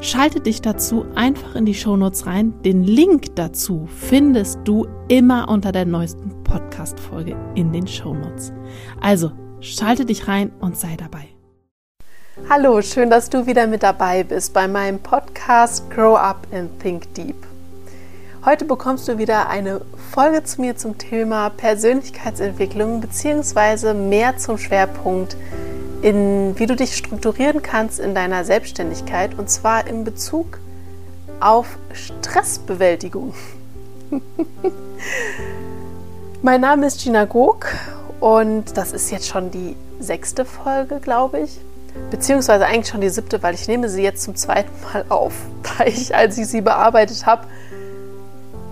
[0.00, 2.52] Schalte dich dazu einfach in die Shownotes rein.
[2.62, 8.52] Den Link dazu findest du immer unter der neuesten Podcast-Folge in den Shownotes.
[9.00, 11.28] Also, schalte dich rein und sei dabei.
[12.50, 17.14] Hallo, schön, dass du wieder mit dabei bist bei meinem Podcast Grow Up and Think
[17.14, 17.46] Deep.
[18.44, 19.80] Heute bekommst du wieder eine
[20.12, 23.94] Folge zu mir zum Thema Persönlichkeitsentwicklung bzw.
[23.94, 25.36] mehr zum Schwerpunkt
[26.02, 30.58] in wie du dich strukturieren kannst in deiner Selbstständigkeit und zwar in Bezug
[31.40, 33.34] auf Stressbewältigung.
[36.42, 37.66] mein Name ist Gina Gog
[38.20, 41.58] und das ist jetzt schon die sechste Folge, glaube ich.
[42.10, 45.32] Beziehungsweise eigentlich schon die siebte, weil ich nehme sie jetzt zum zweiten Mal auf,
[45.78, 47.46] da ich, als ich sie bearbeitet habe,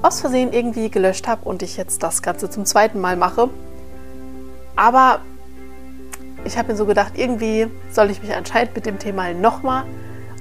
[0.02, 3.48] aus Versehen irgendwie gelöscht habe und ich jetzt das Ganze zum zweiten Mal mache.
[4.76, 5.20] Aber
[6.44, 9.84] ich habe mir so gedacht, irgendwie soll ich mich anscheinend mit dem Thema nochmal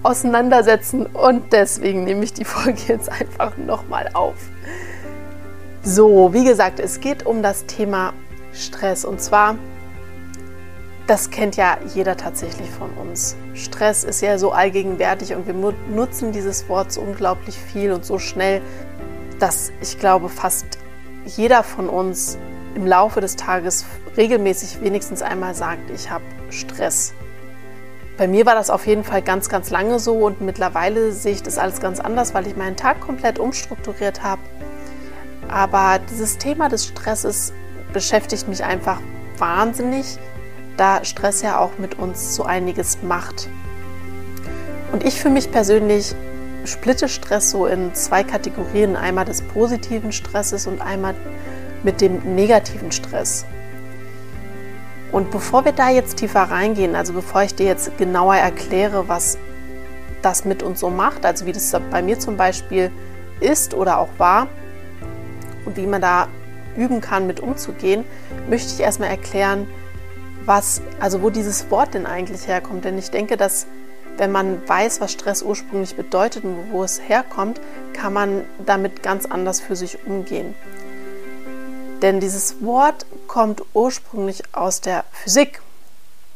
[0.03, 4.35] auseinandersetzen und deswegen nehme ich die Folge jetzt einfach nochmal auf.
[5.81, 8.13] So, wie gesagt, es geht um das Thema
[8.53, 9.55] Stress und zwar,
[11.07, 13.35] das kennt ja jeder tatsächlich von uns.
[13.53, 18.19] Stress ist ja so allgegenwärtig und wir nutzen dieses Wort so unglaublich viel und so
[18.19, 18.61] schnell,
[19.39, 20.77] dass ich glaube, fast
[21.25, 22.37] jeder von uns
[22.75, 23.85] im Laufe des Tages
[24.17, 27.13] regelmäßig wenigstens einmal sagt, ich habe Stress.
[28.17, 31.43] Bei mir war das auf jeden Fall ganz, ganz lange so und mittlerweile sehe ich
[31.43, 34.41] das alles ganz anders, weil ich meinen Tag komplett umstrukturiert habe.
[35.47, 37.53] Aber dieses Thema des Stresses
[37.91, 38.99] beschäftigt mich einfach
[39.37, 40.17] wahnsinnig,
[40.77, 43.49] da Stress ja auch mit uns so einiges macht.
[44.91, 46.15] Und ich für mich persönlich
[46.65, 51.15] splitte Stress so in zwei Kategorien, einmal des positiven Stresses und einmal
[51.83, 53.45] mit dem negativen Stress.
[55.11, 59.37] Und bevor wir da jetzt tiefer reingehen, also bevor ich dir jetzt genauer erkläre, was
[60.23, 62.91] das mit uns so macht, also wie das bei mir zum Beispiel
[63.39, 64.47] ist oder auch war
[65.65, 66.27] und wie man da
[66.75, 68.05] üben kann, mit umzugehen,
[68.49, 69.67] möchte ich erstmal erklären,
[70.45, 72.85] was, also wo dieses Wort denn eigentlich herkommt.
[72.85, 73.67] Denn ich denke, dass
[74.17, 77.59] wenn man weiß, was Stress ursprünglich bedeutet und wo es herkommt,
[77.93, 80.55] kann man damit ganz anders für sich umgehen.
[82.03, 85.61] Denn dieses Wort kommt ursprünglich aus der Physik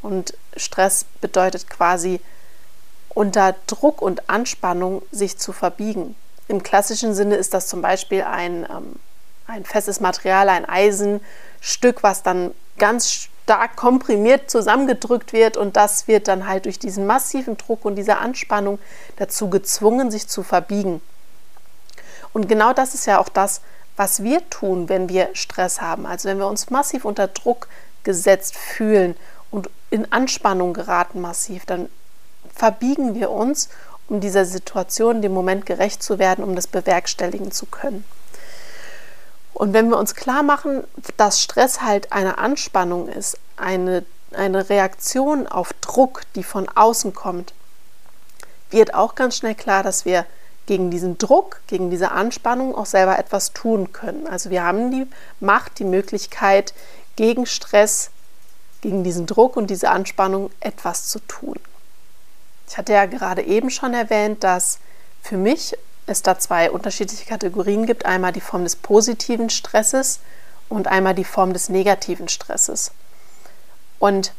[0.01, 2.22] und Stress bedeutet quasi
[3.09, 6.16] unter Druck und Anspannung sich zu verbiegen.
[6.47, 8.95] Im klassischen Sinne ist das zum Beispiel ein, ähm,
[9.45, 16.29] ein festes Material, ein Eisenstück, was dann ganz stark komprimiert zusammengedrückt wird und das wird
[16.29, 18.79] dann halt durch diesen massiven Druck und diese Anspannung
[19.17, 21.01] dazu gezwungen, sich zu verbiegen.
[22.31, 23.59] Und genau das ist ja auch das,
[23.97, 26.05] was wir tun, wenn wir Stress haben.
[26.05, 27.67] Also wenn wir uns massiv unter Druck
[28.03, 29.15] gesetzt fühlen
[29.51, 31.89] und in Anspannung geraten massiv, dann
[32.55, 33.69] verbiegen wir uns,
[34.07, 38.05] um dieser Situation, dem Moment gerecht zu werden, um das bewerkstelligen zu können.
[39.53, 40.83] Und wenn wir uns klar machen,
[41.17, 47.53] dass Stress halt eine Anspannung ist, eine, eine Reaktion auf Druck, die von außen kommt,
[48.69, 50.25] wird auch ganz schnell klar, dass wir
[50.67, 54.28] gegen diesen Druck, gegen diese Anspannung auch selber etwas tun können.
[54.28, 55.07] Also wir haben die
[55.39, 56.73] Macht, die Möglichkeit,
[57.16, 58.11] gegen Stress,
[58.81, 61.56] gegen diesen Druck und diese Anspannung etwas zu tun.
[62.69, 64.79] Ich hatte ja gerade eben schon erwähnt, dass
[65.23, 65.75] für mich
[66.06, 68.06] es da zwei unterschiedliche Kategorien gibt.
[68.06, 70.19] Einmal die Form des positiven Stresses
[70.69, 72.91] und einmal die Form des negativen Stresses.
[74.00, 74.33] Und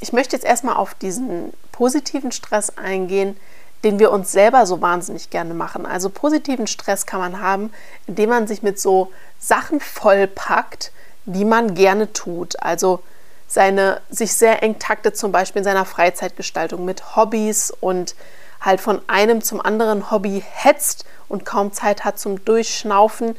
[0.00, 3.36] ich möchte jetzt erstmal auf diesen positiven Stress eingehen,
[3.84, 5.86] den wir uns selber so wahnsinnig gerne machen.
[5.86, 7.72] Also positiven Stress kann man haben,
[8.06, 10.92] indem man sich mit so Sachen vollpackt,
[11.24, 12.62] die man gerne tut.
[12.62, 13.00] Also
[13.48, 18.14] seine sich sehr eng taktet, zum Beispiel in seiner Freizeitgestaltung mit Hobbys und
[18.60, 23.36] halt von einem zum anderen Hobby hetzt und kaum Zeit hat zum Durchschnaufen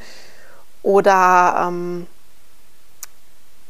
[0.82, 2.06] oder ähm,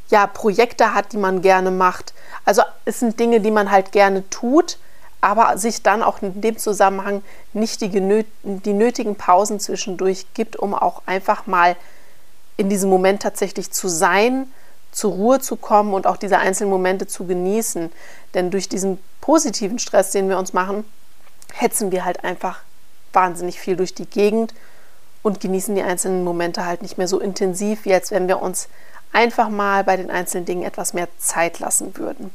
[0.09, 2.15] ja, Projekte hat, die man gerne macht.
[2.45, 4.79] Also es sind Dinge, die man halt gerne tut,
[5.23, 7.23] aber sich dann auch in dem Zusammenhang
[7.55, 7.89] nicht die,
[8.43, 11.77] die nötigen Pausen zwischendurch gibt, um auch einfach mal
[12.57, 14.53] in diesem Moment tatsächlich zu sein,
[14.91, 17.91] zur Ruhe zu kommen und auch diese einzelnen Momente zu genießen.
[18.35, 20.85] Denn durch diesen positiven Stress, den wir uns machen,
[21.55, 22.61] hetzen wir halt einfach
[23.13, 24.53] wahnsinnig viel durch die Gegend
[25.23, 28.69] und genießen die einzelnen Momente halt nicht mehr so intensiv, wie als wenn wir uns
[29.13, 32.33] einfach mal bei den einzelnen Dingen etwas mehr Zeit lassen würden.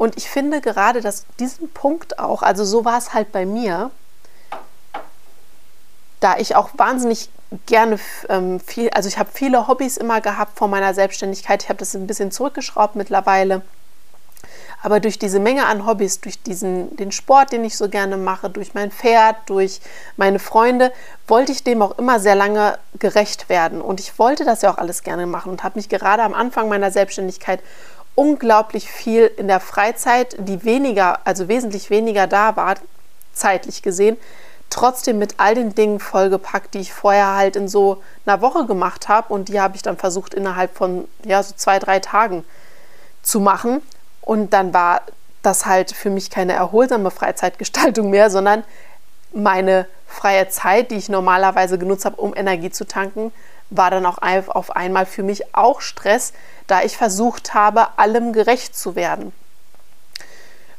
[0.00, 3.90] Und ich finde gerade, dass diesen Punkt auch, also so war es halt bei mir,
[6.20, 7.28] da ich auch wahnsinnig
[7.66, 7.98] gerne
[8.30, 11.64] ähm, viel, also ich habe viele Hobbys immer gehabt vor meiner Selbstständigkeit.
[11.64, 13.60] Ich habe das ein bisschen zurückgeschraubt mittlerweile.
[14.82, 18.48] Aber durch diese Menge an Hobbys, durch diesen, den Sport, den ich so gerne mache,
[18.48, 19.82] durch mein Pferd, durch
[20.16, 20.94] meine Freunde,
[21.28, 23.82] wollte ich dem auch immer sehr lange gerecht werden.
[23.82, 26.70] Und ich wollte das ja auch alles gerne machen und habe mich gerade am Anfang
[26.70, 27.60] meiner Selbstständigkeit
[28.14, 32.74] unglaublich viel in der Freizeit, die weniger, also wesentlich weniger da war,
[33.32, 34.16] zeitlich gesehen,
[34.68, 39.08] trotzdem mit all den Dingen vollgepackt, die ich vorher halt in so einer Woche gemacht
[39.08, 39.32] habe.
[39.32, 42.44] Und die habe ich dann versucht, innerhalb von ja, so zwei, drei Tagen
[43.22, 43.82] zu machen.
[44.20, 45.02] Und dann war
[45.42, 48.64] das halt für mich keine erholsame Freizeitgestaltung mehr, sondern
[49.32, 53.32] meine freie Zeit, die ich normalerweise genutzt habe, um Energie zu tanken,
[53.70, 56.32] war dann auch auf einmal für mich auch Stress,
[56.66, 59.32] da ich versucht habe, allem gerecht zu werden.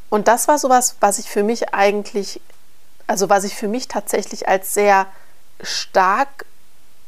[0.10, 2.42] Und das war sowas, was ich für mich eigentlich,
[3.08, 5.08] also was ich für mich tatsächlich als sehr
[5.62, 6.46] stark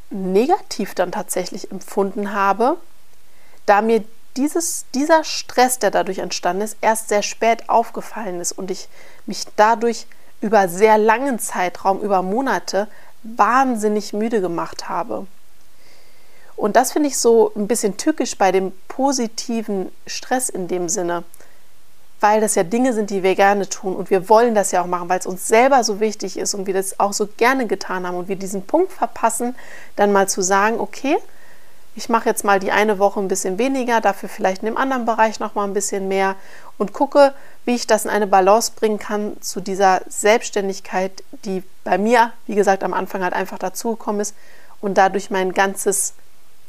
[0.09, 2.77] negativ dann tatsächlich empfunden habe,
[3.65, 4.03] da mir
[4.37, 8.87] dieses, dieser Stress, der dadurch entstanden ist, erst sehr spät aufgefallen ist und ich
[9.25, 10.07] mich dadurch
[10.41, 12.87] über sehr langen Zeitraum, über Monate,
[13.23, 15.27] wahnsinnig müde gemacht habe.
[16.55, 21.23] Und das finde ich so ein bisschen tückisch bei dem positiven Stress in dem Sinne,
[22.19, 24.87] weil das ja Dinge sind, die wir gerne tun und wir wollen das ja auch
[24.87, 28.07] machen, weil es uns selber so wichtig ist und wir das auch so gerne getan
[28.07, 29.55] haben und wir diesen Punkt verpassen,
[29.95, 31.17] dann mal zu sagen, okay,
[31.95, 35.05] ich mache jetzt mal die eine Woche ein bisschen weniger, dafür vielleicht in dem anderen
[35.05, 36.35] Bereich noch mal ein bisschen mehr
[36.77, 37.33] und gucke,
[37.65, 42.55] wie ich das in eine Balance bringen kann zu dieser Selbstständigkeit, die bei mir, wie
[42.55, 44.35] gesagt, am Anfang halt einfach dazugekommen ist
[44.81, 46.13] und dadurch mein ganzes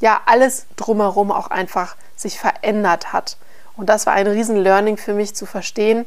[0.00, 3.36] ja alles drumherum auch einfach sich verändert hat.
[3.76, 6.04] Und das war ein riesen Learning für mich zu verstehen,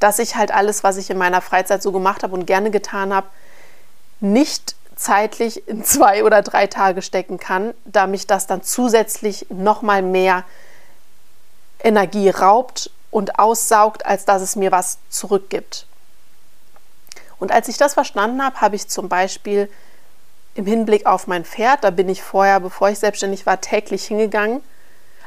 [0.00, 3.14] dass ich halt alles, was ich in meiner Freizeit so gemacht habe und gerne getan
[3.14, 3.28] habe,
[4.20, 9.82] nicht zeitlich in zwei oder drei Tage stecken kann, da mich das dann zusätzlich noch
[9.82, 10.44] mal mehr
[11.82, 15.86] Energie raubt und aussaugt, als dass es mir was zurückgibt.
[17.38, 19.68] Und als ich das verstanden habe, habe ich zum Beispiel
[20.54, 24.62] im Hinblick auf mein Pferd, da bin ich vorher, bevor ich selbstständig war, täglich hingegangen,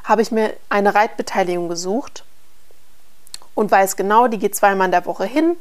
[0.04, 2.24] habe ich mir eine Reitbeteiligung gesucht
[3.56, 5.56] und weiß genau, die geht zweimal in der Woche hin,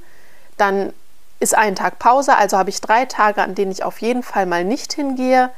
[0.56, 0.92] dann
[1.40, 4.46] ist ein Tag Pause, also habe ich drei Tage, an denen ich auf jeden Fall
[4.46, 5.50] mal nicht hingehe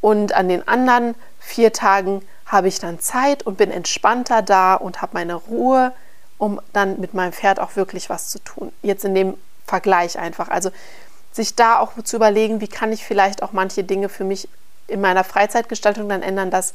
[0.00, 5.02] und an den anderen vier Tagen habe ich dann Zeit und bin entspannter da und
[5.02, 5.92] habe meine Ruhe,
[6.38, 8.72] um dann mit meinem Pferd auch wirklich was zu tun.
[8.82, 9.36] Jetzt in dem
[9.66, 10.48] Vergleich einfach.
[10.48, 10.70] Also
[11.34, 14.48] sich da auch zu überlegen, wie kann ich vielleicht auch manche Dinge für mich
[14.86, 16.74] in meiner Freizeitgestaltung dann ändern, dass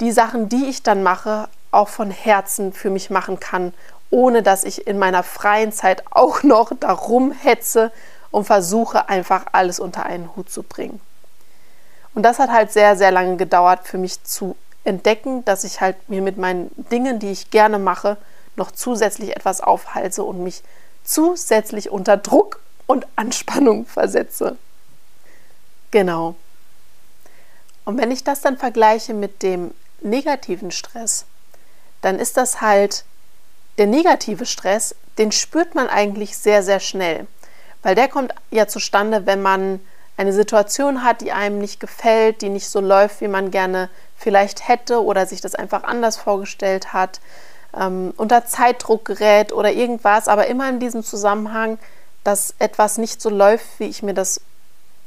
[0.00, 3.74] die Sachen, die ich dann mache, auch von Herzen für mich machen kann,
[4.10, 7.92] ohne dass ich in meiner freien Zeit auch noch darum hetze
[8.30, 11.00] und versuche einfach alles unter einen Hut zu bringen.
[12.14, 16.08] Und das hat halt sehr, sehr lange gedauert für mich zu entdecken, dass ich halt
[16.08, 18.16] mir mit meinen Dingen, die ich gerne mache,
[18.56, 20.62] noch zusätzlich etwas aufhalte und mich
[21.04, 24.56] zusätzlich unter Druck und Anspannung versetze.
[25.90, 26.34] Genau.
[27.84, 31.24] Und wenn ich das dann vergleiche mit dem negativen Stress,
[32.02, 33.04] dann ist das halt
[33.78, 37.26] der negative Stress, den spürt man eigentlich sehr, sehr schnell.
[37.82, 39.80] Weil der kommt ja zustande, wenn man
[40.16, 44.66] eine Situation hat, die einem nicht gefällt, die nicht so läuft, wie man gerne vielleicht
[44.66, 47.20] hätte oder sich das einfach anders vorgestellt hat,
[47.78, 51.78] ähm, unter Zeitdruck gerät oder irgendwas, aber immer in diesem Zusammenhang
[52.26, 54.40] dass etwas nicht so läuft, wie ich mir das,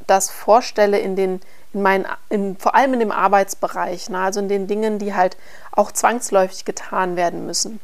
[0.08, 1.42] das vorstelle in den,
[1.74, 4.20] in meinen, in, vor allem in dem Arbeitsbereich, ne?
[4.20, 5.36] also in den Dingen, die halt
[5.72, 7.80] auch zwangsläufig getan werden müssen.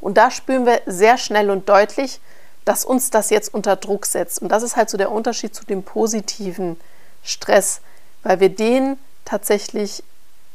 [0.00, 2.20] Und da spüren wir sehr schnell und deutlich,
[2.64, 4.40] dass uns das jetzt unter Druck setzt.
[4.40, 6.78] Und das ist halt so der Unterschied zu dem positiven
[7.24, 7.80] Stress,
[8.22, 10.04] weil wir den tatsächlich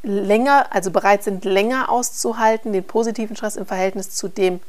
[0.02, 4.60] länger, also bereit sind, länger auszuhalten, den positiven Stress im Verhältnis zu dem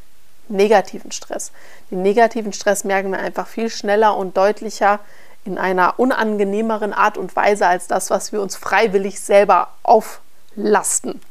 [0.49, 1.51] negativen Stress.
[1.91, 4.99] Den negativen Stress merken wir einfach viel schneller und deutlicher
[5.45, 11.21] in einer unangenehmeren Art und Weise als das, was wir uns freiwillig selber auflasten.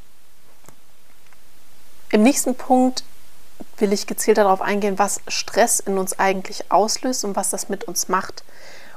[2.11, 3.05] Im nächsten Punkt
[3.79, 7.85] will ich gezielt darauf eingehen, was Stress in uns eigentlich auslöst und was das mit
[7.85, 8.43] uns macht.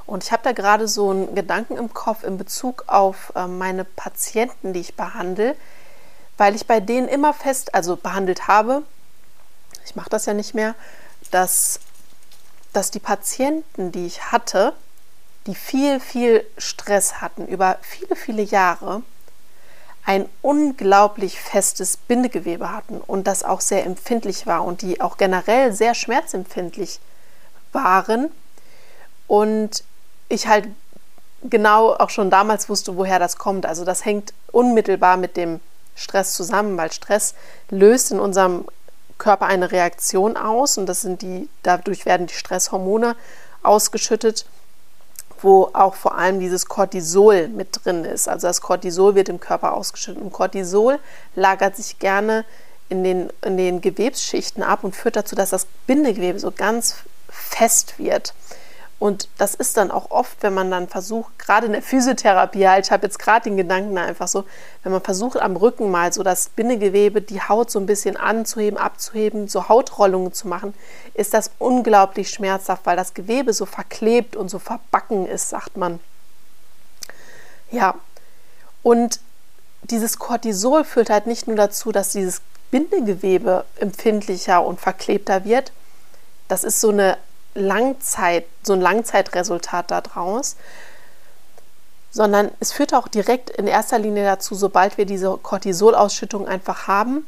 [0.05, 3.83] Und ich habe da gerade so einen Gedanken im Kopf in Bezug auf äh, meine
[3.83, 5.55] Patienten, die ich behandle,
[6.37, 8.83] weil ich bei denen immer fest, also behandelt habe,
[9.85, 10.75] ich mache das ja nicht mehr,
[11.31, 11.79] dass,
[12.73, 14.73] dass die Patienten, die ich hatte,
[15.47, 19.03] die viel, viel Stress hatten über viele, viele Jahre,
[20.05, 25.71] ein unglaublich festes Bindegewebe hatten und das auch sehr empfindlich war und die auch generell
[25.71, 26.99] sehr schmerzempfindlich
[27.73, 28.31] waren.
[29.27, 29.83] Und
[30.29, 30.67] ich halt
[31.43, 33.65] genau auch schon damals wusste, woher das kommt.
[33.65, 35.59] Also das hängt unmittelbar mit dem
[35.95, 37.35] Stress zusammen, weil Stress
[37.69, 38.65] löst in unserem
[39.19, 43.15] Körper eine Reaktion aus und das sind die, dadurch werden die Stresshormone
[43.61, 44.47] ausgeschüttet,
[45.41, 48.27] wo auch vor allem dieses Cortisol mit drin ist.
[48.27, 50.99] Also das Cortisol wird im Körper ausgeschüttet und Cortisol
[51.35, 52.45] lagert sich gerne
[52.89, 56.95] in den, in den Gewebsschichten ab und führt dazu, dass das Bindegewebe so ganz
[57.29, 58.33] fest wird.
[58.99, 62.85] Und das ist dann auch oft, wenn man dann versucht, gerade in der Physiotherapie halt,
[62.85, 64.43] ich habe jetzt gerade den Gedanken einfach so,
[64.83, 68.77] wenn man versucht am Rücken mal so das Bindegewebe, die Haut so ein bisschen anzuheben,
[68.77, 70.73] abzuheben, so Hautrollungen zu machen,
[71.13, 76.01] ist das unglaublich schmerzhaft, weil das Gewebe so verklebt und so verbacken ist, sagt man.
[77.71, 77.95] Ja,
[78.83, 79.21] und
[79.83, 85.71] dieses Cortisol führt halt nicht nur dazu, dass dieses Bindegewebe empfindlicher und verklebter wird,
[86.49, 87.17] das ist so eine
[87.53, 90.55] Langzeit, so ein Langzeitresultat daraus,
[92.11, 97.25] sondern es führt auch direkt in erster Linie dazu, sobald wir diese Cortisolausschüttung einfach haben,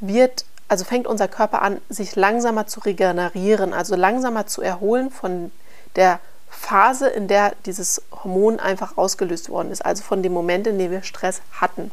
[0.00, 5.50] wird, also fängt unser Körper an, sich langsamer zu regenerieren, also langsamer zu erholen von
[5.96, 10.78] der Phase, in der dieses Hormon einfach ausgelöst worden ist, also von dem Moment, in
[10.78, 11.90] dem wir Stress hatten.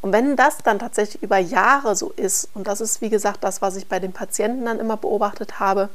[0.00, 3.62] Und wenn das dann tatsächlich über Jahre so ist, und das ist wie gesagt das,
[3.62, 5.88] was ich bei den Patienten dann immer beobachtet habe,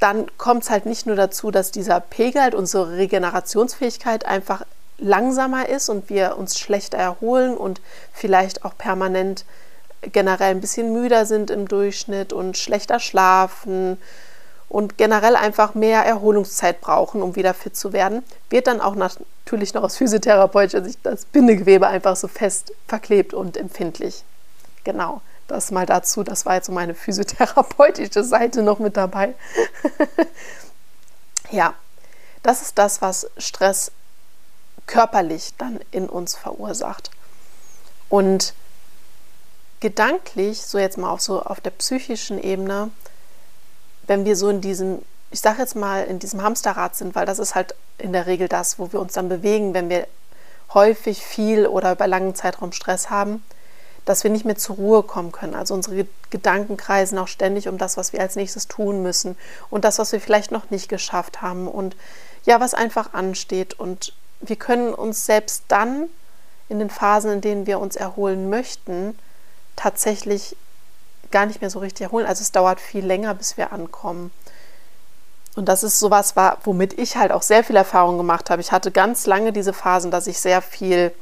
[0.00, 4.62] dann kommt es halt nicht nur dazu, dass dieser Pegel, halt unsere Regenerationsfähigkeit einfach
[4.98, 7.80] langsamer ist und wir uns schlechter erholen und
[8.12, 9.44] vielleicht auch permanent
[10.12, 13.98] generell ein bisschen müder sind im Durchschnitt und schlechter schlafen
[14.70, 19.74] und generell einfach mehr Erholungszeit brauchen, um wieder fit zu werden, wird dann auch natürlich
[19.74, 24.24] noch aus physiotherapeutischer Sicht das Bindegewebe einfach so fest verklebt und empfindlich.
[24.84, 25.20] Genau.
[25.50, 29.34] Das mal dazu, das war jetzt so meine physiotherapeutische Seite noch mit dabei.
[31.50, 31.74] ja,
[32.44, 33.90] das ist das, was Stress
[34.86, 37.10] körperlich dann in uns verursacht.
[38.08, 38.54] Und
[39.80, 42.92] gedanklich, so jetzt mal auf so auf der psychischen Ebene,
[44.06, 45.02] wenn wir so in diesem,
[45.32, 48.46] ich sage jetzt mal, in diesem Hamsterrad sind, weil das ist halt in der Regel
[48.46, 50.06] das, wo wir uns dann bewegen, wenn wir
[50.74, 53.42] häufig viel oder über langen Zeitraum Stress haben,
[54.04, 55.54] dass wir nicht mehr zur Ruhe kommen können.
[55.54, 59.36] Also unsere Gedanken kreisen auch ständig um das, was wir als nächstes tun müssen
[59.70, 61.96] und das, was wir vielleicht noch nicht geschafft haben und
[62.44, 63.74] ja, was einfach ansteht.
[63.74, 66.08] Und wir können uns selbst dann
[66.68, 69.18] in den Phasen, in denen wir uns erholen möchten,
[69.76, 70.56] tatsächlich
[71.30, 72.26] gar nicht mehr so richtig erholen.
[72.26, 74.32] Also es dauert viel länger, bis wir ankommen.
[75.56, 78.60] Und das ist sowas, womit ich halt auch sehr viel Erfahrung gemacht habe.
[78.60, 81.12] Ich hatte ganz lange diese Phasen, dass ich sehr viel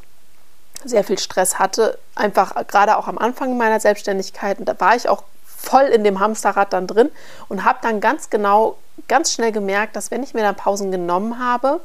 [0.84, 4.58] sehr viel Stress hatte, einfach gerade auch am Anfang meiner Selbstständigkeit.
[4.58, 7.10] Und da war ich auch voll in dem Hamsterrad dann drin
[7.48, 11.38] und habe dann ganz genau, ganz schnell gemerkt, dass wenn ich mir dann Pausen genommen
[11.38, 11.80] habe,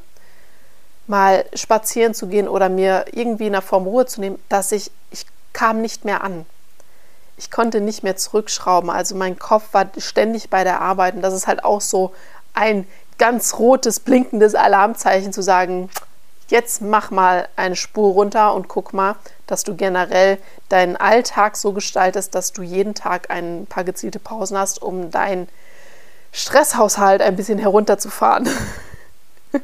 [1.08, 4.92] mal spazieren zu gehen oder mir irgendwie in der Form Ruhe zu nehmen, dass ich,
[5.12, 6.46] ich kam nicht mehr an.
[7.36, 8.90] Ich konnte nicht mehr zurückschrauben.
[8.90, 12.14] Also mein Kopf war ständig bei der Arbeit und das ist halt auch so
[12.54, 15.90] ein ganz rotes, blinkendes Alarmzeichen zu sagen,
[16.54, 19.16] jetzt mach mal eine Spur runter und guck mal,
[19.48, 20.38] dass du generell
[20.70, 25.50] deinen Alltag so gestaltest, dass du jeden Tag ein paar gezielte Pausen hast, um deinen
[26.32, 28.48] Stresshaushalt ein bisschen herunterzufahren.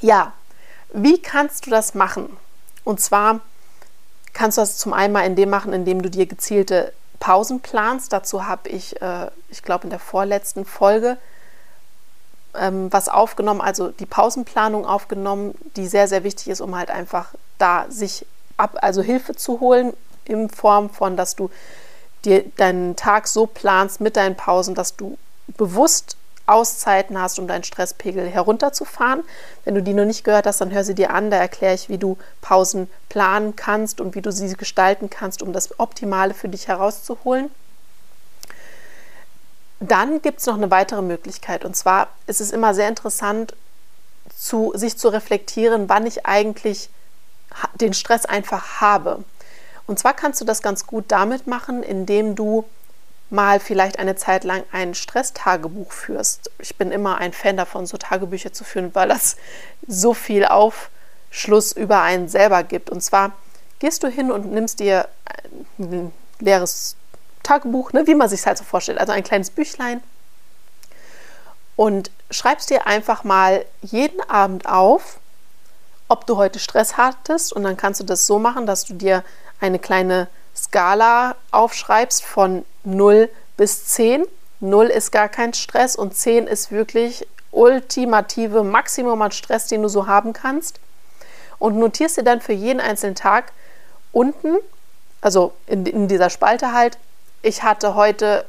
[0.00, 0.32] ja,
[0.92, 2.36] wie kannst du das machen?
[2.84, 3.40] Und zwar
[4.32, 8.12] kannst du das zum einen mal in dem machen, indem du dir gezielte Pausen planst.
[8.12, 11.18] Dazu habe ich, äh, ich glaube, in der vorletzten Folge
[12.58, 17.28] ähm, was aufgenommen, also die Pausenplanung aufgenommen, die sehr, sehr wichtig ist, um halt einfach
[17.58, 19.94] da sich ab, also Hilfe zu holen
[20.24, 21.50] in Form von, dass du
[22.24, 25.18] dir deinen Tag so planst mit deinen Pausen, dass du
[25.56, 26.16] bewusst
[26.46, 29.22] Auszeiten hast, um deinen Stresspegel herunterzufahren.
[29.64, 31.30] Wenn du die noch nicht gehört hast, dann hör sie dir an.
[31.30, 35.52] Da erkläre ich, wie du Pausen planen kannst und wie du sie gestalten kannst, um
[35.52, 37.50] das Optimale für dich herauszuholen.
[39.82, 43.54] Dann gibt es noch eine weitere Möglichkeit und zwar ist es immer sehr interessant,
[44.36, 46.88] zu, sich zu reflektieren, wann ich eigentlich
[47.74, 49.24] den Stress einfach habe.
[49.88, 52.64] Und zwar kannst du das ganz gut damit machen, indem du
[53.28, 56.50] mal vielleicht eine Zeit lang ein Stresstagebuch führst.
[56.60, 59.36] Ich bin immer ein Fan davon, so Tagebücher zu führen, weil das
[59.88, 62.88] so viel Aufschluss über einen selber gibt.
[62.88, 63.32] Und zwar
[63.80, 65.08] gehst du hin und nimmst dir
[65.78, 66.96] ein leeres
[67.42, 68.98] Tagebuch, ne, wie man sich halt so vorstellt.
[68.98, 70.02] Also ein kleines Büchlein.
[71.76, 75.18] und schreibst dir einfach mal jeden Abend auf,
[76.08, 79.24] ob du heute Stress hattest und dann kannst du das so machen, dass du dir
[79.60, 84.24] eine kleine Skala aufschreibst von 0 bis 10.
[84.60, 89.88] 0 ist gar kein Stress und 10 ist wirklich ultimative Maximum an Stress, den du
[89.88, 90.80] so haben kannst.
[91.58, 93.52] Und notierst dir dann für jeden einzelnen Tag
[94.12, 94.56] unten,
[95.20, 96.98] also in, in dieser Spalte halt,
[97.42, 98.46] ich hatte heute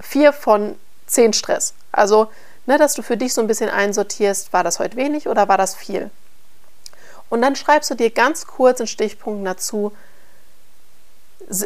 [0.00, 0.76] 4 von
[1.06, 1.74] 10 Stress.
[1.92, 2.30] Also,
[2.66, 5.56] ne, dass du für dich so ein bisschen einsortierst, war das heute wenig oder war
[5.56, 6.10] das viel?
[7.28, 9.92] Und dann schreibst du dir ganz kurz in Stichpunkten dazu,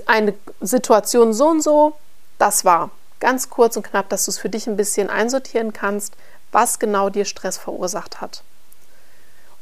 [0.07, 1.97] eine Situation so und so,
[2.39, 2.91] das war.
[3.19, 6.15] Ganz kurz und knapp, dass du es für dich ein bisschen einsortieren kannst,
[6.53, 8.43] was genau dir Stress verursacht hat.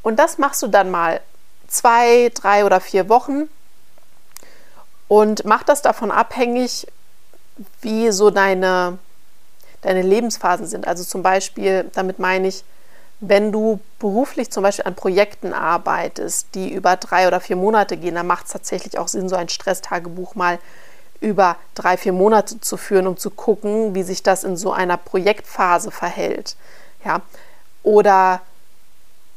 [0.01, 1.21] Und das machst du dann mal
[1.67, 3.49] zwei, drei oder vier Wochen
[5.07, 6.87] und mach das davon abhängig,
[7.81, 8.97] wie so deine,
[9.81, 10.87] deine Lebensphasen sind.
[10.87, 12.63] Also zum Beispiel, damit meine ich,
[13.21, 18.15] wenn du beruflich zum Beispiel an Projekten arbeitest, die über drei oder vier Monate gehen,
[18.15, 20.59] dann macht es tatsächlich auch Sinn, so ein Stresstagebuch mal
[21.19, 24.95] über drei, vier Monate zu führen, um zu gucken, wie sich das in so einer
[24.95, 26.55] Projektphase verhält.
[27.03, 27.21] Ja?
[27.83, 28.41] Oder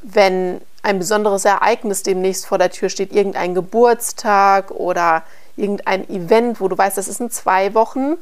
[0.00, 5.22] wenn ein besonderes Ereignis demnächst vor der Tür steht, irgendein Geburtstag oder
[5.56, 8.16] irgendein Event, wo du weißt, das ist in zwei Wochen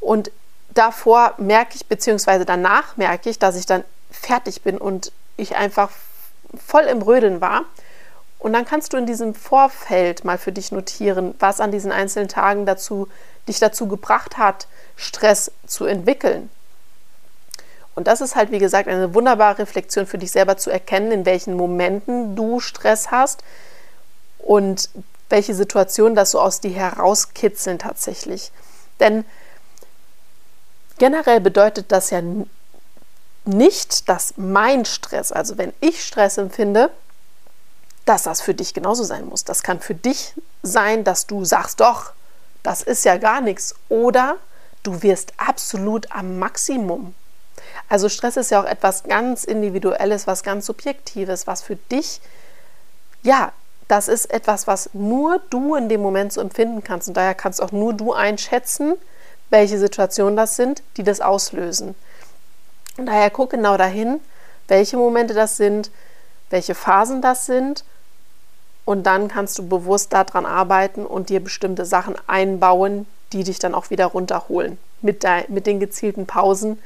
[0.00, 0.30] und
[0.74, 5.90] davor merke ich, beziehungsweise danach merke ich, dass ich dann fertig bin und ich einfach
[6.56, 7.62] voll im Rödeln war.
[8.38, 12.28] Und dann kannst du in diesem Vorfeld mal für dich notieren, was an diesen einzelnen
[12.28, 13.08] Tagen dazu,
[13.48, 16.50] dich dazu gebracht hat, Stress zu entwickeln.
[17.94, 21.26] Und das ist halt, wie gesagt, eine wunderbare Reflexion für dich selber zu erkennen, in
[21.26, 23.42] welchen Momenten du Stress hast
[24.38, 24.90] und
[25.34, 28.52] welche Situationen das so aus dir herauskitzeln tatsächlich.
[29.00, 29.24] Denn
[30.98, 32.22] generell bedeutet das ja
[33.44, 36.88] nicht, dass mein Stress, also wenn ich Stress empfinde,
[38.04, 39.42] dass das für dich genauso sein muss.
[39.42, 42.12] Das kann für dich sein, dass du sagst, doch,
[42.62, 43.74] das ist ja gar nichts.
[43.88, 44.36] Oder
[44.84, 47.12] du wirst absolut am Maximum.
[47.88, 52.20] Also Stress ist ja auch etwas ganz Individuelles, was ganz Subjektives, was für dich,
[53.24, 53.52] ja,
[53.88, 57.08] das ist etwas, was nur du in dem Moment so empfinden kannst.
[57.08, 58.94] Und daher kannst auch nur du einschätzen,
[59.50, 61.94] welche Situationen das sind, die das auslösen.
[62.96, 64.20] Und daher guck genau dahin,
[64.68, 65.90] welche Momente das sind,
[66.50, 67.84] welche Phasen das sind.
[68.84, 73.74] Und dann kannst du bewusst daran arbeiten und dir bestimmte Sachen einbauen, die dich dann
[73.74, 74.78] auch wieder runterholen.
[75.00, 76.80] Mit, der, mit den gezielten Pausen,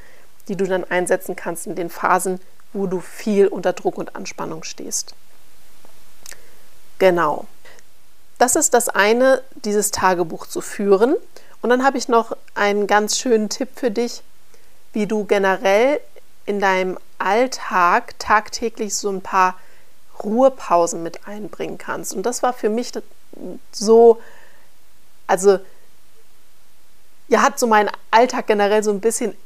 [0.48, 2.40] die du dann einsetzen kannst in den Phasen,
[2.72, 5.14] wo du viel unter Druck und Anspannung stehst.
[6.98, 7.46] Genau.
[8.38, 11.16] Das ist das eine, dieses Tagebuch zu führen.
[11.60, 14.22] Und dann habe ich noch einen ganz schönen Tipp für dich,
[14.92, 16.00] wie du generell
[16.46, 19.56] in deinem Alltag tagtäglich so ein paar
[20.22, 22.14] Ruhepausen mit einbringen kannst.
[22.14, 22.92] Und das war für mich
[23.72, 24.20] so,
[25.26, 25.58] also
[27.28, 29.36] ja, hat so meinen Alltag generell so ein bisschen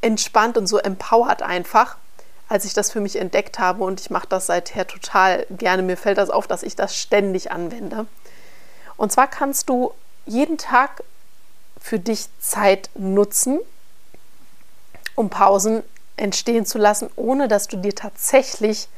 [0.00, 1.96] entspannt und so empowert einfach,
[2.48, 3.84] als ich das für mich entdeckt habe.
[3.84, 5.82] Und ich mache das seither total gerne.
[5.82, 8.06] Mir fällt das auf, dass ich das ständig anwende.
[8.96, 9.92] Und zwar kannst du
[10.26, 11.02] jeden Tag
[11.80, 13.60] für dich Zeit nutzen,
[15.14, 15.82] um Pausen
[16.16, 18.88] entstehen zu lassen, ohne dass du dir tatsächlich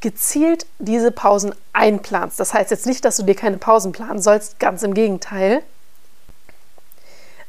[0.00, 2.40] gezielt diese Pausen einplanst.
[2.40, 5.62] Das heißt jetzt nicht, dass du dir keine Pausen planen sollst, ganz im Gegenteil.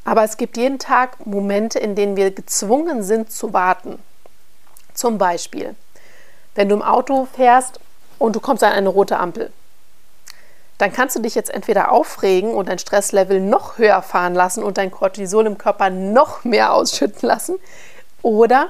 [0.05, 3.99] Aber es gibt jeden Tag Momente, in denen wir gezwungen sind zu warten.
[4.93, 5.75] Zum Beispiel,
[6.56, 7.79] wenn du im Auto fährst
[8.19, 9.51] und du kommst an eine rote Ampel.
[10.77, 14.77] Dann kannst du dich jetzt entweder aufregen und dein Stresslevel noch höher fahren lassen und
[14.77, 17.58] dein Cortisol im Körper noch mehr ausschütten lassen.
[18.21, 18.69] Oder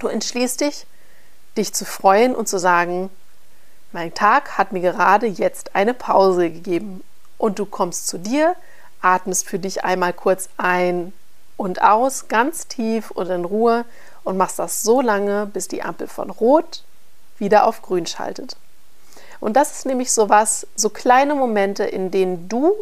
[0.00, 0.86] du entschließt dich,
[1.56, 3.10] dich zu freuen und zu sagen,
[3.92, 7.04] mein Tag hat mir gerade jetzt eine Pause gegeben.
[7.38, 8.56] Und du kommst zu dir,
[9.00, 11.12] atmest für dich einmal kurz ein
[11.56, 13.84] und aus, ganz tief und in Ruhe
[14.24, 16.82] und machst das so lange, bis die Ampel von Rot
[17.38, 18.56] wieder auf Grün schaltet.
[19.40, 22.74] Und das ist nämlich so was, so kleine Momente, in denen du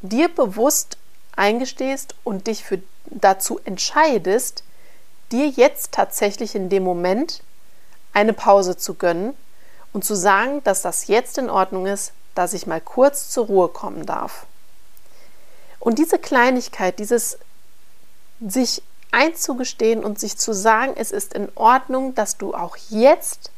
[0.00, 0.96] dir bewusst
[1.36, 4.64] eingestehst und dich für, dazu entscheidest,
[5.30, 7.42] dir jetzt tatsächlich in dem Moment
[8.12, 9.34] eine Pause zu gönnen
[9.92, 13.68] und zu sagen, dass das jetzt in Ordnung ist, dass ich mal kurz zur Ruhe
[13.68, 14.46] kommen darf.
[15.80, 17.38] Und diese Kleinigkeit, dieses
[18.40, 23.50] sich einzugestehen und sich zu sagen, es ist in Ordnung, dass du auch jetzt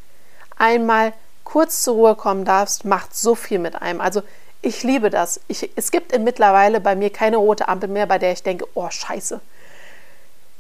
[0.57, 1.13] einmal
[1.45, 4.01] kurz zur Ruhe kommen darfst, macht so viel mit einem.
[4.01, 4.23] Also
[4.63, 5.41] ich liebe das.
[5.49, 8.89] Ich, es gibt mittlerweile bei mir keine rote Ampel mehr, bei der ich denke, oh
[8.91, 9.41] scheiße,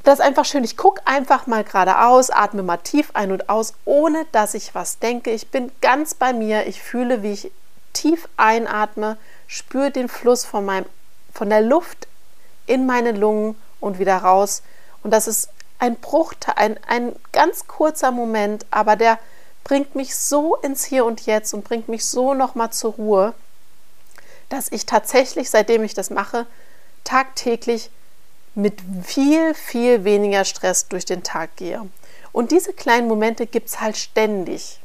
[0.02, 0.64] Das ist einfach schön.
[0.64, 4.98] Ich gucke einfach mal geradeaus, atme mal tief ein und aus, ohne dass ich was
[4.98, 5.30] denke.
[5.30, 6.66] Ich bin ganz bei mir.
[6.66, 7.52] Ich fühle, wie ich
[7.92, 10.86] tief einatme, spüre den Fluss von, meinem,
[11.34, 12.08] von der Luft
[12.66, 14.62] in meine Lungen und wieder raus.
[15.02, 19.18] Und das ist ein Bruchteil, ein, ein ganz kurzer Moment, aber der
[19.64, 23.34] bringt mich so ins Hier und Jetzt und bringt mich so nochmal zur Ruhe,
[24.48, 26.46] dass ich tatsächlich, seitdem ich das mache,
[27.04, 27.90] tagtäglich
[28.54, 31.88] mit viel, viel weniger Stress durch den Tag gehe.
[32.32, 34.80] Und diese kleinen Momente gibt es halt ständig.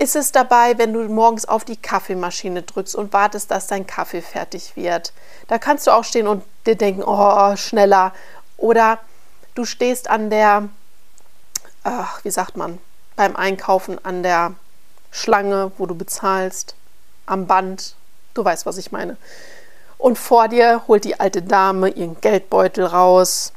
[0.00, 4.22] Ist es dabei, wenn du morgens auf die Kaffeemaschine drückst und wartest, dass dein Kaffee
[4.22, 5.12] fertig wird?
[5.46, 8.14] Da kannst du auch stehen und dir denken, oh, schneller.
[8.56, 8.98] Oder
[9.54, 10.70] du stehst an der,
[11.84, 12.78] ach, wie sagt man,
[13.14, 14.54] beim Einkaufen an der
[15.10, 16.76] Schlange, wo du bezahlst,
[17.26, 17.94] am Band.
[18.32, 19.18] Du weißt, was ich meine.
[19.98, 23.52] Und vor dir holt die alte Dame ihren Geldbeutel raus.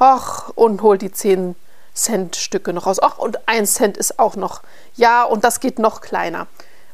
[0.00, 1.54] Och, und holt die 10
[1.94, 2.98] Cent Stücke noch raus.
[3.00, 4.62] Ach, und ein Cent ist auch noch.
[4.96, 6.46] Ja, und das geht noch kleiner.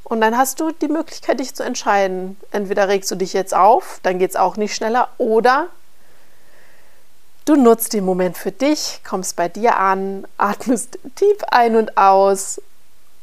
[0.04, 2.36] Und dann hast du die Möglichkeit, dich zu entscheiden.
[2.50, 5.68] Entweder regst du dich jetzt auf, dann geht es auch nicht schneller, oder
[7.44, 12.60] du nutzt den Moment für dich, kommst bei dir an, atmest tief ein und aus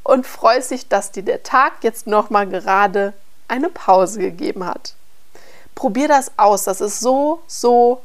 [0.03, 3.13] und freust dich, dass dir der Tag jetzt nochmal gerade
[3.47, 4.95] eine Pause gegeben hat
[5.77, 6.63] probier das aus.
[6.65, 8.01] Das ist so, so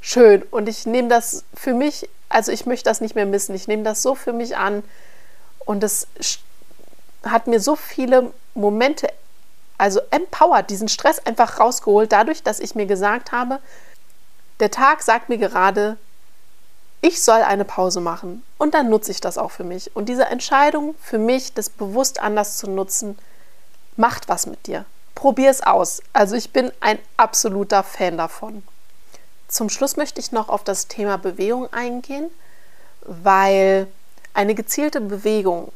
[0.00, 0.42] schön.
[0.50, 3.54] Und ich nehme das für mich, also ich möchte das nicht mehr missen.
[3.54, 4.82] Ich nehme das so für mich an.
[5.60, 6.08] Und es
[7.24, 9.08] hat mir so viele Momente,
[9.78, 13.60] also empowered, diesen Stress einfach rausgeholt, dadurch, dass ich mir gesagt habe,
[14.60, 15.96] der Tag sagt mir gerade,
[17.00, 18.44] ich soll eine Pause machen.
[18.58, 19.94] Und dann nutze ich das auch für mich.
[19.94, 23.18] Und diese Entscheidung für mich, das bewusst anders zu nutzen,
[23.96, 24.84] macht was mit dir.
[25.14, 26.00] Probier es aus.
[26.12, 28.62] Also ich bin ein absoluter Fan davon.
[29.52, 32.30] Zum Schluss möchte ich noch auf das Thema Bewegung eingehen,
[33.02, 33.86] weil
[34.32, 35.70] eine gezielte Bewegung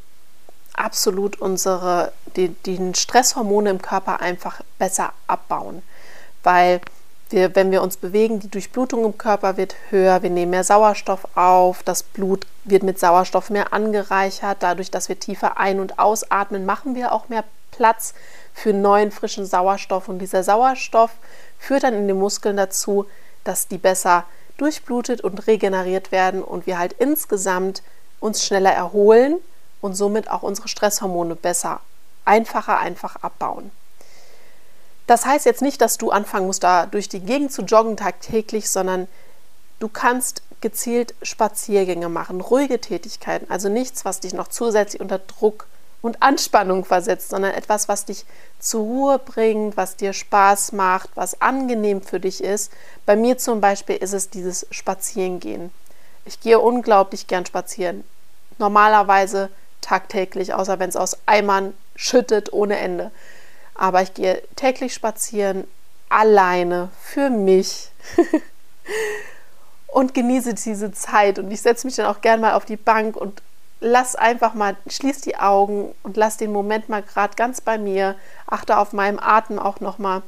[0.73, 5.83] absolut unsere, die, die Stresshormone im Körper einfach besser abbauen.
[6.43, 6.81] Weil
[7.29, 11.29] wir, wenn wir uns bewegen, die Durchblutung im Körper wird höher, wir nehmen mehr Sauerstoff
[11.37, 14.57] auf, das Blut wird mit Sauerstoff mehr angereichert.
[14.61, 18.15] Dadurch, dass wir tiefer ein- und ausatmen, machen wir auch mehr Platz
[18.55, 20.09] für neuen frischen Sauerstoff.
[20.09, 21.11] Und dieser Sauerstoff
[21.59, 23.05] führt dann in den Muskeln dazu,
[23.47, 24.25] dass die besser
[24.57, 27.83] durchblutet und regeneriert werden und wir halt insgesamt
[28.21, 29.37] uns schneller erholen
[29.81, 31.81] und somit auch unsere Stresshormone besser,
[32.25, 33.71] einfacher, einfach abbauen.
[35.07, 38.69] Das heißt jetzt nicht, dass du anfangen musst, da durch die Gegend zu joggen tagtäglich,
[38.71, 39.07] sondern
[39.79, 45.67] du kannst gezielt Spaziergänge machen, ruhige Tätigkeiten, also nichts, was dich noch zusätzlich unter Druck
[46.03, 48.25] und Anspannung versetzt, sondern etwas, was dich
[48.59, 52.73] zur Ruhe bringt, was dir Spaß macht, was angenehm für dich ist.
[53.07, 55.71] Bei mir zum Beispiel ist es dieses Spazierengehen.
[56.25, 58.05] Ich gehe unglaublich gern spazieren.
[58.59, 63.11] Normalerweise tagtäglich, außer wenn es aus Eimern schüttet ohne Ende.
[63.75, 65.65] Aber ich gehe täglich spazieren,
[66.09, 67.91] alleine, für mich.
[69.89, 71.39] und genieße diese Zeit.
[71.39, 73.43] Und ich setze mich dann auch gern mal auf die Bank und
[73.81, 78.17] lass einfach mal, schließ die Augen und lass den Moment mal gerade ganz bei mir,
[78.47, 80.23] achte auf meinem Atem auch nochmal.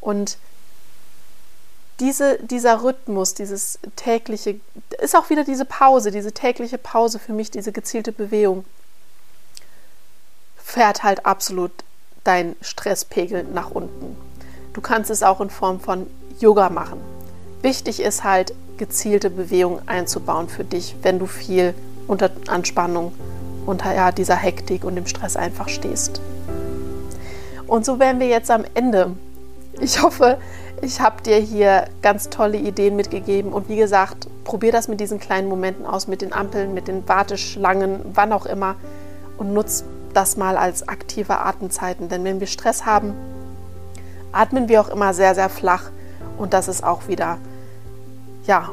[0.00, 0.38] Und
[2.00, 4.58] diese, dieser Rhythmus, dieses tägliche,
[5.00, 8.64] ist auch wieder diese Pause, diese tägliche Pause für mich, diese gezielte Bewegung,
[10.56, 11.72] fährt halt absolut
[12.24, 14.16] dein Stresspegel nach unten.
[14.72, 16.08] Du kannst es auch in Form von
[16.40, 17.00] Yoga machen.
[17.62, 21.74] Wichtig ist halt, gezielte Bewegung einzubauen für dich, wenn du viel
[22.06, 23.12] unter Anspannung,
[23.66, 26.20] unter ja, dieser Hektik und dem Stress einfach stehst.
[27.66, 29.12] Und so wären wir jetzt am Ende.
[29.80, 30.38] Ich hoffe,
[30.82, 35.18] ich habe dir hier ganz tolle Ideen mitgegeben und wie gesagt, probier das mit diesen
[35.18, 38.76] kleinen Momenten aus, mit den Ampeln, mit den Warteschlangen, wann auch immer
[39.38, 43.14] und nutz das mal als aktive Atemzeiten, denn wenn wir Stress haben,
[44.30, 45.90] atmen wir auch immer sehr, sehr flach
[46.38, 47.38] und das ist auch wieder,
[48.46, 48.68] ja,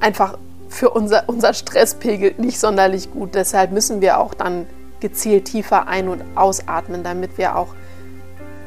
[0.00, 0.38] einfach
[0.70, 3.34] für unser, unser Stresspegel nicht sonderlich gut.
[3.34, 4.66] Deshalb müssen wir auch dann
[5.00, 7.74] gezielt tiefer ein- und ausatmen, damit wir auch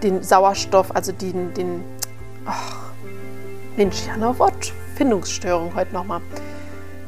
[0.03, 1.83] den Sauerstoff, also den, den
[2.45, 2.91] ach,
[3.77, 6.21] Mensch, ja, noch Wortfindungsstörung heute nochmal,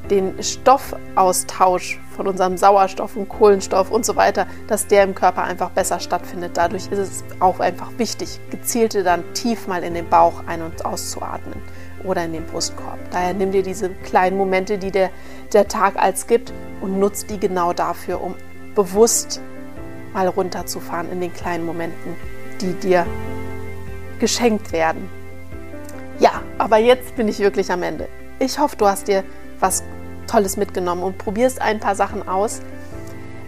[0.10, 5.72] den Stoffaustausch von unserem Sauerstoff und Kohlenstoff und so weiter, dass der im Körper einfach
[5.72, 6.52] besser stattfindet.
[6.56, 10.86] Dadurch ist es auch einfach wichtig, gezielte dann tief mal in den Bauch ein- und
[10.86, 11.62] auszuatmen
[12.06, 13.00] oder in den Brustkorb.
[13.12, 15.10] Daher nimm dir diese kleinen Momente, die der,
[15.54, 18.36] der Tag als gibt und nutz die genau dafür, um
[18.76, 19.42] bewusst
[20.14, 22.16] mal runterzufahren in den kleinen Momenten,
[22.62, 23.06] die dir
[24.20, 25.10] geschenkt werden.
[26.20, 28.08] Ja, aber jetzt bin ich wirklich am Ende.
[28.40, 29.24] Ich hoffe, du hast dir
[29.60, 29.84] was
[30.28, 32.62] Tolles mitgenommen und probierst ein paar Sachen aus.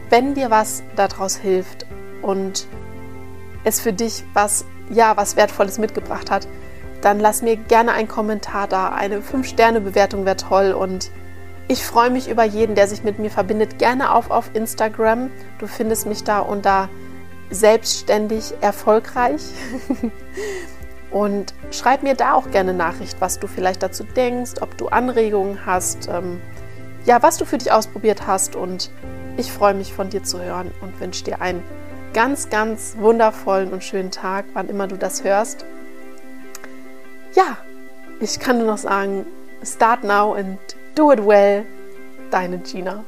[0.09, 1.85] Wenn dir was daraus hilft
[2.21, 2.67] und
[3.63, 6.47] es für dich was, ja, was Wertvolles mitgebracht hat,
[7.01, 8.89] dann lass mir gerne einen Kommentar da.
[8.89, 11.11] Eine 5-Sterne-Bewertung wäre toll und
[11.67, 13.77] ich freue mich über jeden, der sich mit mir verbindet.
[13.77, 15.29] Gerne auf, auf Instagram.
[15.59, 16.89] Du findest mich da unter
[17.49, 19.41] selbstständig erfolgreich.
[21.11, 25.65] und schreib mir da auch gerne Nachricht, was du vielleicht dazu denkst, ob du Anregungen
[25.65, 26.41] hast, ähm,
[27.05, 28.55] ja, was du für dich ausprobiert hast.
[28.55, 28.89] Und
[29.35, 31.63] ich freue mich von dir zu hören und wünsche dir einen
[32.13, 35.65] ganz, ganz wundervollen und schönen Tag, wann immer du das hörst.
[37.37, 37.55] Ja,
[38.19, 39.23] ich kann nur noch sagen,
[39.63, 40.57] start now and
[40.95, 41.67] do it well.
[42.31, 43.05] Deine Gina.